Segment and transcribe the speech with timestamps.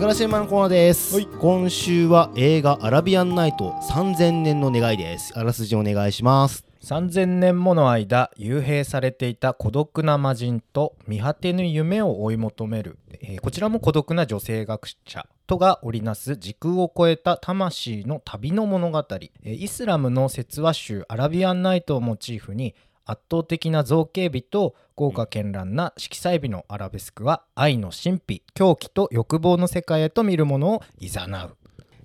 [0.00, 5.38] 素晴らしいマンコーナーです、今週は映画アラビアンナイト3000年の願いです。
[5.38, 6.64] あらすじお願いします。
[6.82, 22.74] 3000年もの間幽閉されていた孤独な魔人と見果てぬ夢を追い求める、えーこちらも孤独な女性学者とが織りなす時空を超えた魂の旅の物語、えーイスラムの説話集アラビアンナイトをモチーフに
[23.04, 31.56] 圧倒的な造形美と豪華絢爛な色彩美のアラベスクは愛の神秘狂気と欲望の世界へと見るものを誘う。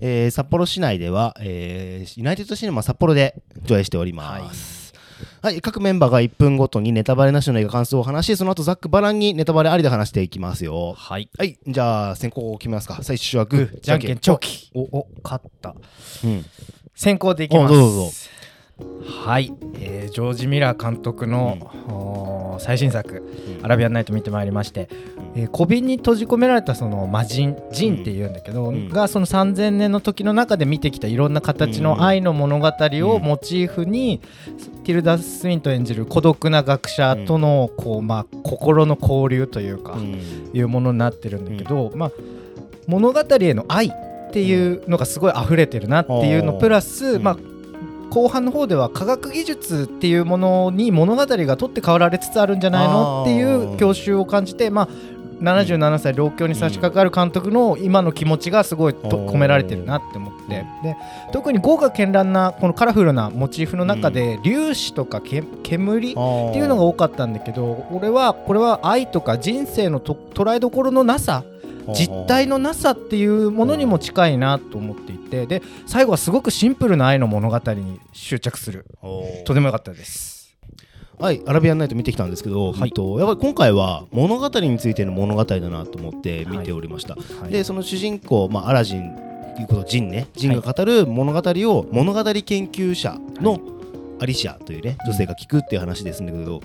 [0.00, 4.84] えー札幌市内では、えーユナイテッドシネマ札幌で上映しております。
[5.42, 10.94] はい、各メンバーが1分ごとにネタバレなしの映画感想を話し、その後ザックバランにネタバレありで話していきますよ。
[10.96, 11.28] はい。
[11.38, 12.98] はい、じゃあ先行を決めますか。
[13.02, 14.70] 最初はグー、じゃんけんチョキ。
[14.74, 15.74] おお勝った。
[16.24, 16.44] うん、
[16.94, 18.30] 先行でいきます。
[19.26, 19.63] はい、えー
[20.14, 23.28] ジョージ・ミラー監督の、最新作
[23.62, 24.88] 「アラビアンナイト」見てまいりまして、
[25.34, 28.88] えー小瓶に閉じ込められたその魔人ジンっていうんだけど、うん。
[28.88, 34.20] がその3000年の時の中で見てきたいろんな形の愛の物語をモチーフに、
[34.84, 40.20] ティルダ・スウィント演じる孤独な学者とのこう、まあ、心の交流というか、うん。
[40.52, 42.12] いうものになってるんだけど、まあ、
[42.86, 43.90] 物語への愛っ
[44.32, 47.22] ていうのがすごい溢れてるなっていうのうんプラス、うん。
[47.22, 47.36] まあ、
[48.14, 54.88] 後半の方では科学技術っていうものに物語が取って代わられつつあるんじゃないのっていう郷愁を感じて、まあ、
[55.42, 60.44] 77歳老境に差し掛かる監督の今の気持ちがすごい込められてるなって思って。
[60.48, 60.96] で
[61.32, 66.18] 特に豪華絢爛なこのカラフルなモチーフの中で粒子とかけ煙って
[66.56, 67.32] いうのが多かったん。
[67.32, 71.42] だけど俺はこれは愛とか人生のと捉えどころのなさ
[71.92, 78.86] 実体のなさっていうものにも近いなと思っていてで最後はすごくシンプルな愛の物語に執着する。
[79.44, 80.56] とても良かったです。
[81.18, 82.90] はい、アラビアンナイト見てきたんですけど、はい。
[82.90, 87.14] とやっぱり今回は物語についての物語だなと思って見ておりました。
[87.14, 87.52] はい。
[87.52, 89.14] でその主人公、まあ、アラジン
[89.54, 90.26] ということジンね。
[90.34, 93.60] ジンが語る物語を物語研究者の
[94.20, 96.60] アリシアというね女性が聞くっていう話ですんだけど、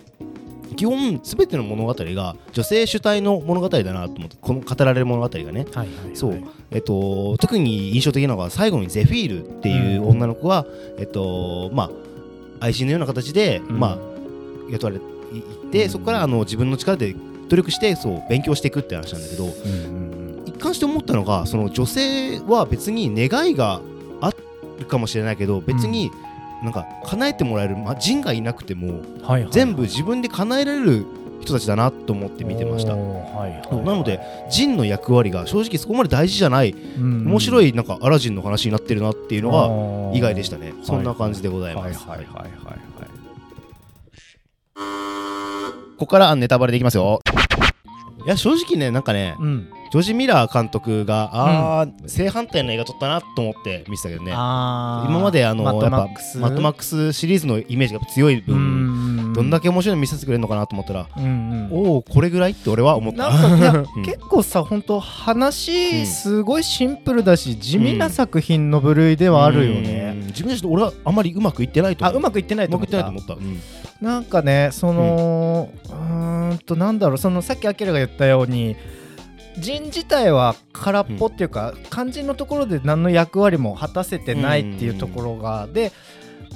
[0.75, 5.43] 基本全ての物語が女性主体の物語だなと思ってこの語られる物語がね。
[5.43, 6.15] はいはいはい。
[6.15, 6.43] そう。
[6.71, 10.65] えっと、特に印象的なのが最後にゼフィールっていう女の子は、
[10.97, 11.83] えっとま
[12.59, 13.79] あ、愛人のような形で、うん。
[13.79, 13.97] まあ、
[14.71, 17.15] 雇われていって、そこからあの自分の力で
[17.49, 23.81] 努力してそう勉強していくって話なんだけどうんうん一貫して思ったのがその女性は別に願いが
[24.21, 24.31] あ
[24.79, 26.11] るかもしれないけど別に
[26.63, 31.05] なんか叶えてもらえる、まあ、人がいなくてもうんはいはい全部自分で叶えられる
[31.41, 32.95] 人たちだなと思って見てました。
[32.95, 40.73] はいはいそうなのでジンの役割が正直そこまで大事じゃない面白いいなんかアラジンの話になってるなっていうのが意外でしたね。
[40.83, 42.07] そんな感じでございます。
[42.07, 42.79] はいはいはいはいはい
[45.97, 47.21] ここからネタバレでいきますよ。
[48.25, 54.31] いや正直ねなんかねうんジョージ・ミラー監督があー、正反対の映画撮ったなと思って見てたけどね。
[54.31, 56.37] 今まであのマッドやっぱマックス。
[56.37, 61.69] マックスシリーズのイメージが強い分、どんだけけ面白いの見せてくれるのかなと思ったら、うんうん。
[61.71, 63.29] おおこれぐらいって俺は思った。
[64.03, 69.83] 結構さ本当うん話すごいシンプルだし地味な作品の部類ではあるようん。
[69.83, 70.15] ね。
[70.27, 72.15] 自分たちと俺はあまりうまくいってないと思う。
[72.15, 73.45] あうまくいってないうとまくいってない思ったと思った。
[73.45, 73.59] うん。
[74.01, 78.75] なんかねそのうーんとなんだろうそのさっきアキラが言ったように
[79.59, 85.91] 人自体は空っぽっていうか肝心のところで何の役割も果たせてないっていうところがで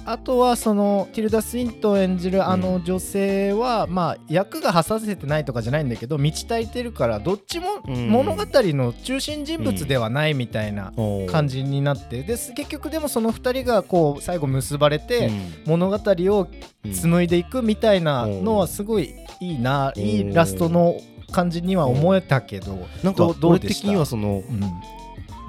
[0.05, 8.09] あとはそのティルダ・スウィントン演じるあの女性は、まあ役が果たせてないとかじゃないんだけど満ち足りてるからどっちもうん。
[8.09, 10.91] 物語の中心人物ではないみたいな
[11.29, 15.53] 感じになってです結局でもその2人がこう最後結ばれて、うん。
[15.65, 16.47] 物語を
[16.91, 20.97] 紡いでいくみたいなのはすごいいいな、いいラストの
[21.33, 24.61] 感じには思えたけど、なんかどうどう俺的にはそのうん。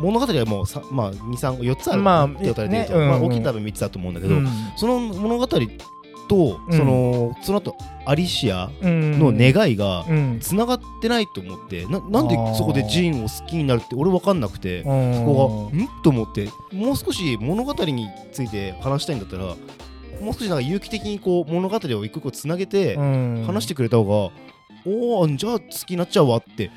[0.01, 3.09] 物語はもうさまあ234つあるまあって言われてると、ねうん。
[3.11, 4.49] まあ、大きい多分3つだと思うんだけど、うん。
[4.77, 6.77] その物語と、うん。
[6.77, 10.39] そのその後アリシアうんの願いがうん。
[10.41, 15.15] つながってないと思ってななんでそこでジーンを好きになるって俺分かんなくて、うん。
[15.15, 15.89] そこがん？
[16.03, 19.45] と思ってもう少し物語について話したいんだったら
[20.21, 23.45] もう少しなんか有機的にこう物語を一個一個つなげてうん。
[23.47, 24.35] 話してくれた方が、
[24.87, 26.71] おおじゃあ好きになっちゃうわって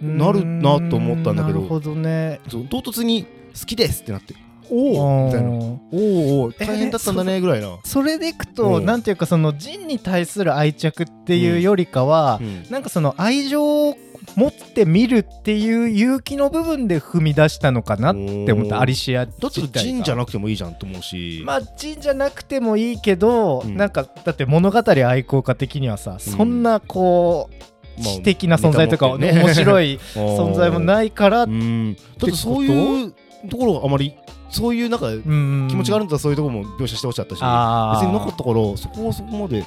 [0.00, 1.60] なるなと思ったんだけど。
[1.60, 2.40] なるほどね。
[2.48, 4.34] 唐突に好きですってなって。
[4.70, 5.50] おおみたいな。
[5.50, 8.86] おお大変だったんだねぐらいな、それでいくと、うん。
[8.86, 12.64] なんていうかそのジンに対する愛着っていうよりかは、うん。
[12.70, 13.96] なんかその愛情を
[14.36, 18.80] 持ってみるっていう勇気の部分で踏み出したのかなって思った。
[18.80, 23.76] アリシアだったらジンじゃなくてもいいじゃんと思うし、まあジンじゃなくてもいいけど、うん。
[23.76, 27.50] なんかだって物語愛好家的にはさ、そんなこ
[27.98, 29.32] うまあ知的な存在とか、ね。
[29.32, 33.12] 面白い 存在もいないから、ってそういう
[33.48, 34.14] ところがあまり
[34.52, 39.64] そういうなんかうん気持ちがあるんだったらそういうところも描写してほしかったし別になかったからそこはそこまで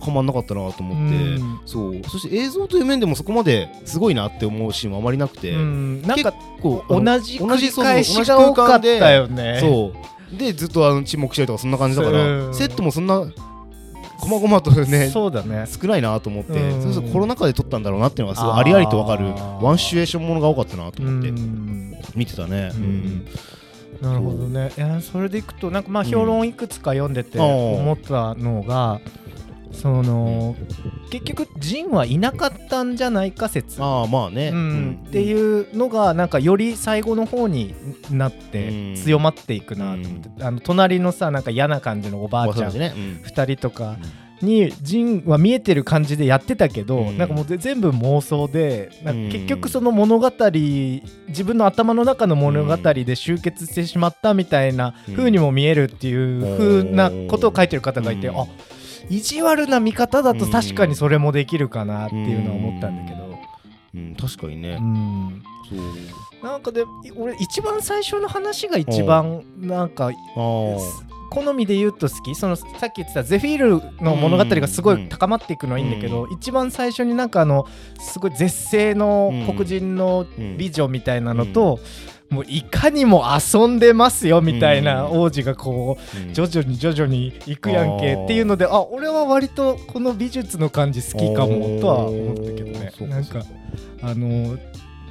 [0.00, 1.60] はまんなかったなと思ってうん。
[1.66, 2.02] そう。
[2.04, 6.02] そして映像という面でもそこまですごいなって思うシーンはあまりなくてうん。
[6.02, 7.84] なんかこう同じ同じ空
[8.52, 9.92] 間でよねそ
[10.32, 10.36] う。
[10.36, 12.54] でずっとあの沈黙したりとかそんな感じだからうん。
[12.54, 13.24] セットもそんな
[14.20, 15.66] こまごまとねそうだね。
[15.66, 16.94] 少ないなと思ってうん。
[16.94, 19.32] そうコロナ禍で撮ったんだろうなっていうのがすごいありありとわかる
[19.64, 21.94] ワンシチュエーションものが多かったなと思ってうん。
[22.14, 22.70] 見てたね。
[22.74, 22.82] ううん。
[22.84, 23.26] ん
[24.00, 24.70] なるほどね。
[24.76, 27.44] いやそれでいくとなんかまあ評論いくつか読んでてうん
[27.80, 29.00] 思ったのが、
[29.72, 30.56] その
[31.10, 34.48] 結局ジンはいなかったんじゃないか説、ああまあね。
[34.52, 35.04] うん。
[35.06, 37.74] っていうのがなんかより最後の方に
[38.10, 38.94] なっうてん。
[38.96, 42.92] 強まっていくなと思って、あの隣のさなんか嫌な感じのおばあちゃんね。
[42.94, 43.02] うん。
[43.24, 43.96] 2人とか
[44.42, 47.18] にジンは見えてる感じでやってたけど、うん。
[47.18, 49.28] なんかもうぜ全部妄想でなんうん。
[49.28, 55.14] か結局その物語自分の頭の中の物語で集結してしまったみたいなうん。
[55.16, 58.40] 風にも見えるっていう風なことを書いてる方がいて、うん。
[58.40, 58.46] あ
[59.08, 63.38] 意地悪な見方だと確かにそれもできるかなっていうのは思ったんだけど。
[63.94, 64.14] うん。
[64.14, 64.78] 確かにね。
[64.80, 64.82] う。
[64.82, 65.42] ん。
[65.68, 66.44] そう。
[66.44, 66.84] なんかで
[67.16, 70.10] 俺一番最初の話が一番なんか。
[71.30, 72.34] 好みで言うと好き。
[72.34, 77.66] そのさっき言ってたゼフィールの物語がすごい高まっていくのはいいんだけど、一番最初になんかあの
[78.00, 80.26] すごい絶世の黒人の
[80.56, 81.80] 美女みたいなのと、
[82.30, 85.20] もういかにも遊んでますよみたいなうん。
[85.20, 85.96] 王子がこ
[86.30, 92.92] う徐々に徐々に行くやんけっていうのであ俺は割とこの美術の感じ好きかもとは思ったけどね。
[93.08, 93.42] なんか
[94.02, 94.58] あの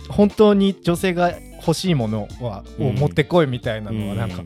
[0.10, 4.44] 本当に女性が欲しいものはを持ってこいみたいなのはなんか、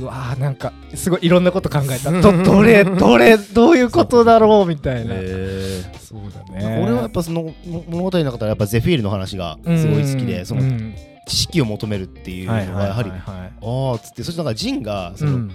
[0.00, 2.10] うわーなんかすごいいろんなこと考えた。
[2.10, 7.54] どどれ どれどういうことだろうみたいな、へそうだーね俺はやっぱそのも
[7.88, 10.94] 物語の中ではやっぱゼフィールの話がすごい好きでそのうん
[11.26, 15.50] 知識を求めるっていうのがやはりああっつってそしてなんかジンがそのうん。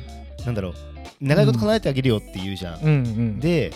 [0.45, 0.73] なんだろう
[1.21, 3.39] 願い事叶えてあげるよって言うじゃん。
[3.39, 3.73] で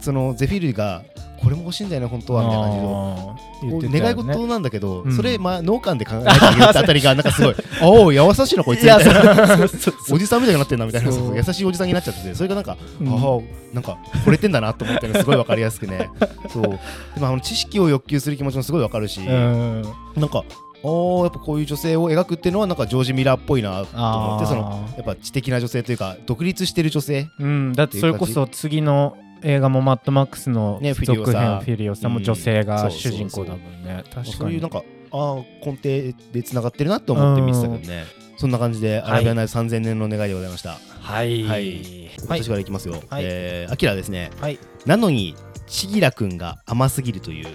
[0.00, 1.02] そのゼフィールが
[1.42, 4.14] これも欲しいんだよね本当はみたいな感じのあー言こうってたよね。
[4.14, 5.14] 願い事なんだけど、うん。
[5.14, 9.68] それ、まあ、脳幹で考えてあげるってあたりがなんかすごい「おお優しいなこいつ」みたいな
[10.10, 13.08] おじさんみたいになってんなみたいな優しいおじさんになっちゃっててそれがなんか、うん。
[13.08, 13.40] ああ
[13.74, 16.08] なんか惚れてんだなと思ったのがすごいわかりやすくね。
[16.50, 16.62] そう。
[16.62, 19.82] でもあの知識を欲求する気持ちもすごいわかるし、うん。
[20.16, 20.44] なんか
[20.84, 27.28] あーやっぱこういう女性を描くっていうのはなんかジョージ・ミラーっぽいなと思ってそのやっぱ知的な女性というか独立してる女性。
[27.38, 34.04] うん、だってそれこそ次の映画もマッドマックスのねフィリオ続編サフィリオさんも女性うんが主人公だもんね。
[34.04, 34.32] 確かに。
[34.32, 38.04] そういうなんかああ根底でつながってるなと思って見てたけどね。
[38.36, 41.44] そんな感じでアラビアナイト3000年の願いでございました、はい。
[41.44, 42.08] はい。
[42.28, 42.40] はい。
[42.42, 43.22] 私からいきますよ、はい。
[43.24, 44.30] えーアキラですね。
[44.40, 44.58] はい。
[44.86, 47.48] なのにシギラくんが甘すぎるという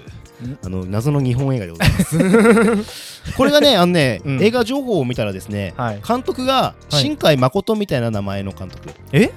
[0.48, 0.58] ん？
[0.64, 4.44] あの謎の日本映画でございます これがね あのね、うん。
[4.44, 6.02] 映画情報を見たらですねはい。
[6.06, 6.96] 監督がい。
[6.96, 9.32] 新海誠みたいな名前の監督、え？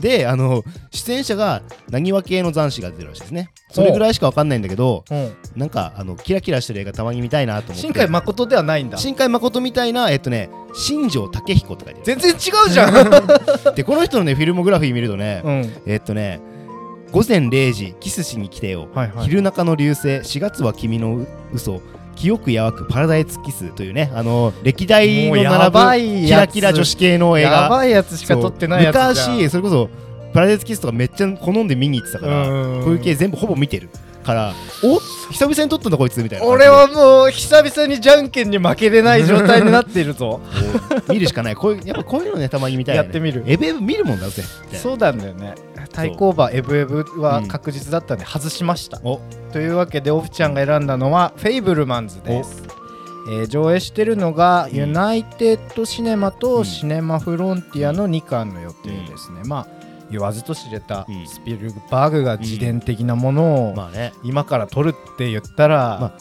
[0.00, 3.50] であの出演者がなにわ系の斬新が出てるらしいですね。
[3.70, 5.14] それぐらいしかわかんないんだけどう。
[5.14, 7.80] んなんかあのキラキラしてる映画たまに見たいなと思って。
[7.82, 8.96] 新海誠ではないんだ。
[8.96, 12.34] 新海誠みたいなえっとね新庄武彦って書いて全然違
[12.66, 12.94] うじゃん。
[13.76, 15.72] でこの人のねフィルモグラフィー見るとね、うん。
[15.86, 16.40] えっとね
[17.12, 19.24] 午前0時キスしに来てよ、はいはい。
[19.26, 21.82] 昼中の流星4月は君の嘘
[22.20, 27.50] 清くやわくパラダイスキスというねあの歴代の並ぶばいキラキラ女子系の映画。
[27.50, 29.88] やばいやつしか撮ってないやつ昔それこそ
[30.34, 32.84] パラダイスキスとかめっちゃ好んで見に行ってたからうん。
[32.84, 33.88] こういう系全部ほぼ見てる
[34.22, 34.52] から
[34.84, 35.00] お
[35.32, 36.46] 久々に撮ったんだこいつみたいな。
[36.46, 40.42] 俺はもう久々にじゃんけんに負けれない状態になっているぞ。
[41.08, 41.54] 見るしかない。
[41.54, 43.06] こういうやっぱこういうのねたまに見たいよね。
[43.06, 43.44] やってみる。
[43.46, 44.42] エブエブ見るもんだぜ。
[44.74, 45.54] そうなんだよね
[45.92, 49.20] 対抗馬エブエブは確実だったんで外しました、お。
[49.52, 52.62] というわけでオフちゃんが選んだのは「フェイブルマンズ」です、
[53.28, 54.76] えー上映してるのが、うん。
[54.76, 56.64] ユナイテッドシネマうとん。
[56.64, 59.66] シネマフロンティアの2巻の予定ですね、まあ
[60.10, 61.26] 言わずと知れたうん。
[61.26, 64.12] スピルバーグが自伝的なものをまあね。
[64.24, 66.12] 今から撮るって言ったら、ま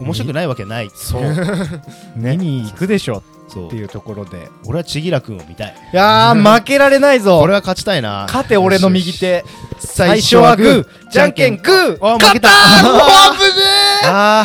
[0.00, 0.90] 面白くないわけない。
[0.92, 1.22] そう。
[2.16, 3.16] 見に行くでしょ。
[3.16, 4.48] そうっていうところで。
[4.66, 5.74] 俺は千ギ君を見たい。
[5.92, 7.38] いやー 負けられないぞ。
[7.40, 8.26] 俺は勝ちたいな。
[8.28, 9.44] 勝て俺の右手。
[9.78, 11.10] 最最初はグー。
[11.10, 12.06] じゃんけんグー。
[12.06, 12.48] あ負けた。
[12.48, 13.00] 勝ったもう
[13.36, 13.62] 危ね
[14.04, 14.44] あ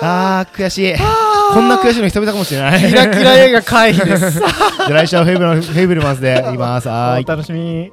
[0.00, 0.06] ー。
[0.06, 0.94] あー悔しい。
[1.52, 2.84] こんな悔しいの久々かもしれない。
[2.84, 4.38] えキラキラ映画回避です。
[4.38, 4.46] じゃ
[4.86, 6.88] あ来週はフェイブルフェイブルマンスでいきます。
[6.88, 7.24] はーい。
[7.24, 7.92] お楽しみに